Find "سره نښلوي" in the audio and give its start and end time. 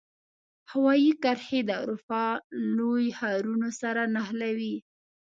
3.81-4.75